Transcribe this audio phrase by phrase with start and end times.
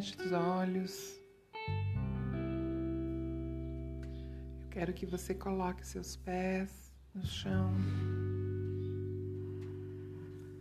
[0.00, 1.20] Feche os olhos.
[4.62, 7.70] Eu quero que você coloque seus pés no chão.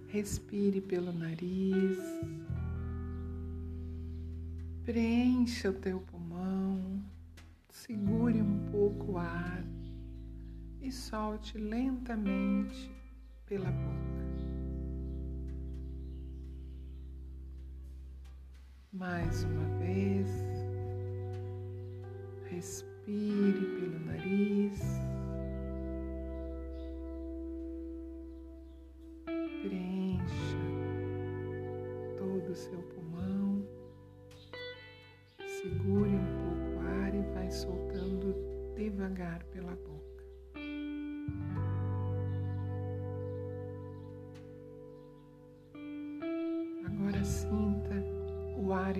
[0.09, 1.97] Respire pelo nariz.
[4.83, 7.01] Preencha o teu pulmão.
[7.69, 9.63] Segure um pouco o ar
[10.81, 12.91] e solte lentamente
[13.45, 14.28] pela boca.
[18.99, 20.27] Mais uma vez,
[22.49, 24.77] respire pelo nariz,
[29.61, 30.57] preencha
[32.17, 33.65] todo o seu pulmão,
[35.47, 38.35] segure um pouco o ar e vai soltando
[38.75, 40.08] devagar pela boca.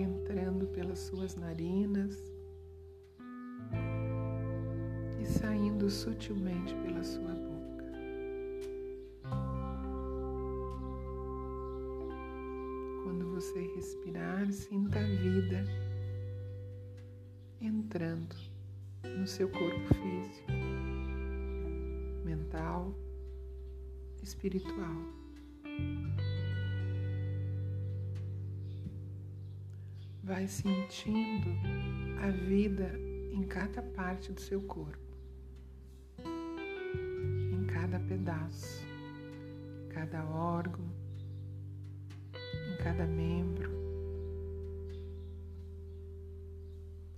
[0.00, 2.16] Entrando pelas suas narinas
[5.20, 7.84] e saindo sutilmente pela sua boca.
[13.04, 15.64] Quando você respirar, sinta a vida
[17.60, 18.34] entrando
[19.18, 20.50] no seu corpo físico,
[22.24, 22.94] mental,
[24.22, 24.96] espiritual.
[30.30, 31.50] Vai sentindo
[32.22, 32.92] a vida
[33.32, 35.16] em cada parte do seu corpo,
[36.24, 38.80] em cada pedaço,
[39.84, 40.88] em cada órgão,
[42.32, 43.72] em cada membro,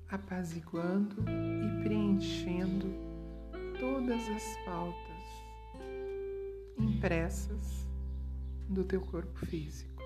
[0.08, 2.86] apaziguando e preenchendo
[3.78, 5.22] todas as faltas
[6.78, 7.86] impressas
[8.70, 10.01] do teu corpo físico.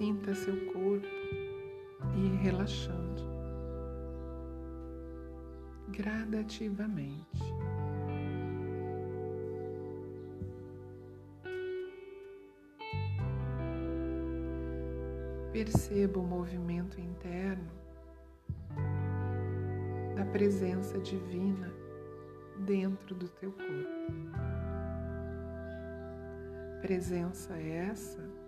[0.00, 1.06] Sinta seu corpo
[2.16, 3.22] ir relaxando
[5.88, 7.44] gradativamente.
[15.52, 17.70] Perceba o movimento interno
[20.16, 21.70] da presença divina
[22.64, 24.00] dentro do teu corpo.
[26.80, 28.39] Presença essa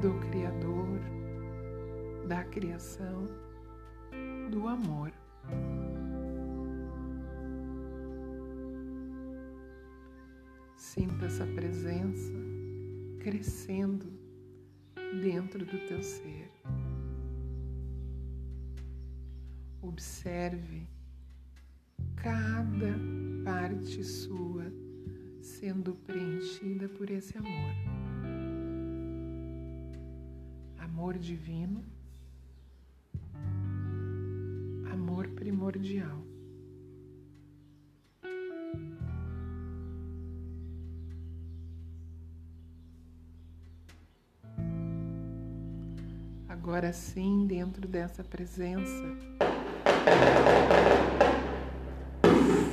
[0.00, 0.98] do Criador,
[2.26, 3.26] da criação,
[4.50, 5.12] do amor.
[10.74, 12.32] Sinta essa presença
[13.18, 14.10] crescendo
[15.20, 16.50] dentro do teu ser.
[19.82, 20.88] Observe
[22.16, 22.94] cada
[23.44, 24.64] parte sua
[25.42, 28.00] sendo preenchida por esse amor
[30.90, 31.84] amor divino,
[34.92, 36.18] amor primordial.
[46.48, 49.04] Agora sim, dentro dessa presença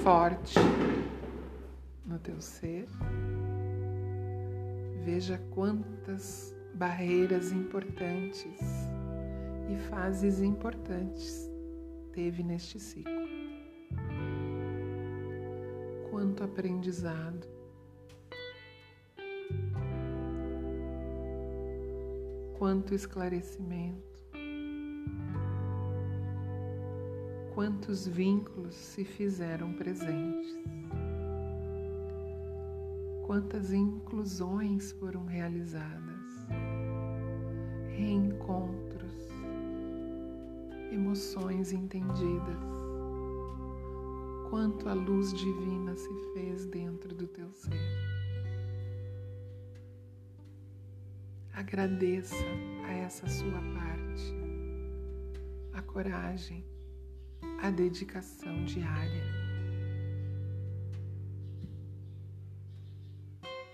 [0.04, 0.56] forte
[2.04, 2.88] no teu ser,
[5.06, 8.62] veja quantas barreiras importantes
[9.68, 11.50] e fases importantes
[12.14, 13.28] teve neste ciclo.
[16.12, 17.48] Quanto aprendizado,
[22.60, 24.24] quanto esclarecimento,
[27.56, 30.56] quantos vínculos se fizeram presentes,
[33.26, 36.17] quantas inclusões foram realizadas
[37.98, 39.14] reencontros,
[40.92, 42.58] emoções entendidas,
[44.50, 48.08] quanto a luz divina se fez dentro do teu ser.
[51.54, 52.46] Agradeça
[52.86, 54.34] a essa sua parte,
[55.74, 56.64] a coragem,
[57.62, 59.24] a dedicação diária.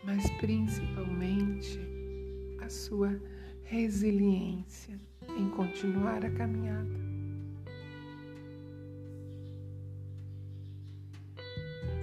[0.05, 1.92] Mas principalmente
[2.73, 3.21] sua
[3.63, 4.99] resiliência
[5.37, 7.03] em continuar a caminhada.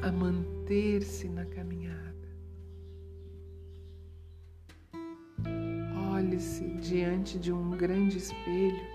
[0.02, 2.00] A manter-se na caminhada.
[6.12, 8.86] Olhe-se diante de um grande espelho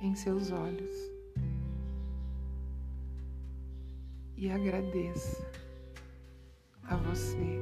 [0.00, 0.94] em seus olhos
[4.36, 5.44] e agradeça
[6.84, 7.57] a você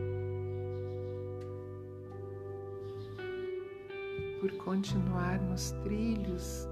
[4.46, 6.68] por continuar nos trilhos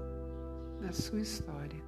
[0.81, 1.83] da sua história,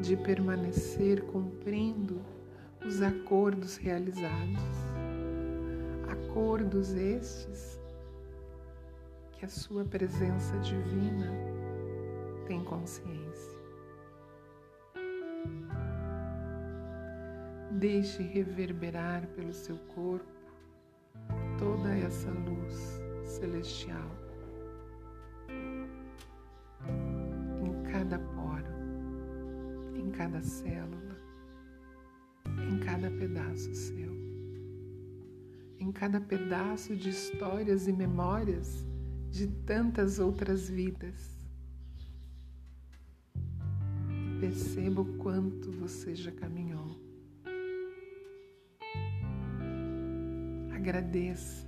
[0.00, 2.22] de permanecer cumprindo
[2.86, 4.62] os acordos realizados,
[6.08, 7.78] acordos estes
[9.32, 11.30] que a sua presença divina
[12.46, 13.60] tem consciência.
[17.72, 20.35] Deixe reverberar pelo seu corpo
[21.58, 24.10] toda essa luz celestial
[27.62, 28.66] em cada poro,
[29.94, 31.16] em cada célula,
[32.70, 34.12] em cada pedaço seu,
[35.78, 38.84] em cada pedaço de histórias e memórias
[39.30, 41.36] de tantas outras vidas.
[44.40, 47.05] Perceba o quanto você já caminhou.
[50.88, 51.66] Agradeça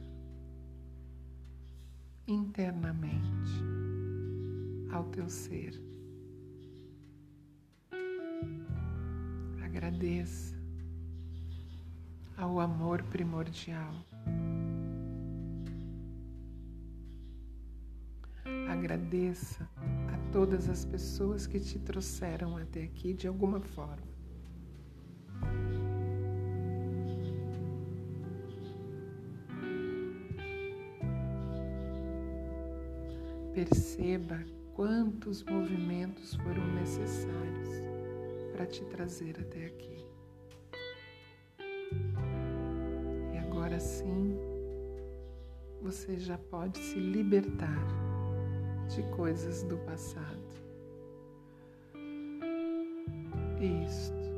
[2.28, 3.64] internamente
[4.92, 5.74] ao teu ser.
[9.60, 10.54] Agradeça
[12.36, 13.92] ao amor primordial.
[18.70, 19.68] Agradeça
[20.14, 24.17] a todas as pessoas que te trouxeram até aqui de alguma forma.
[33.58, 34.38] Perceba
[34.72, 37.68] quantos movimentos foram necessários
[38.52, 40.06] para te trazer até aqui.
[43.34, 44.38] E agora sim,
[45.82, 47.84] você já pode se libertar
[48.94, 50.54] de coisas do passado.
[53.60, 54.30] Isto,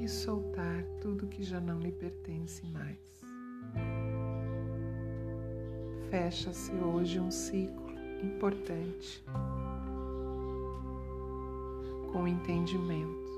[0.00, 2.98] e soltar tudo que já não lhe pertence mais.
[6.10, 7.91] Fecha-se hoje um ciclo
[8.22, 9.24] importante
[12.12, 13.30] com entendimento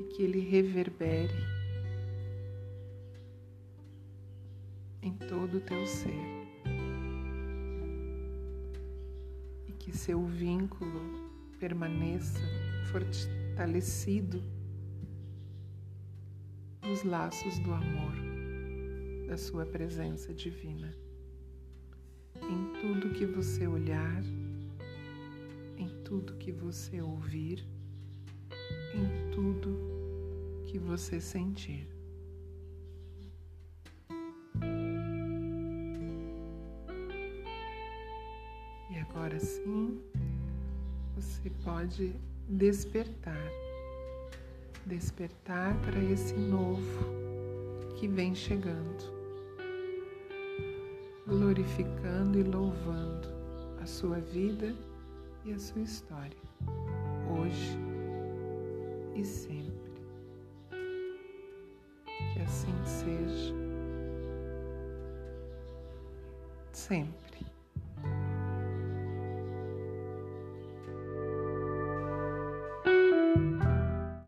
[0.00, 1.34] e que ele reverbere
[5.00, 6.12] em todo o teu ser.
[9.68, 11.00] E que seu vínculo
[11.58, 12.40] permaneça
[12.90, 14.42] fortalecido
[16.82, 18.14] nos laços do amor
[19.26, 21.05] da sua presença divina
[22.86, 24.22] tudo que você olhar,
[25.76, 27.66] em tudo que você ouvir,
[28.94, 29.76] em tudo
[30.66, 31.88] que você sentir.
[38.88, 40.00] E agora sim,
[41.16, 42.14] você pode
[42.48, 43.50] despertar,
[44.86, 47.04] despertar para esse novo
[47.98, 49.15] que vem chegando
[51.26, 53.28] glorificando e louvando
[53.82, 54.74] a sua vida
[55.44, 56.36] e a sua história,
[57.28, 57.76] hoje
[59.14, 59.74] e sempre.
[62.32, 63.54] Que assim seja,
[66.72, 67.25] sempre.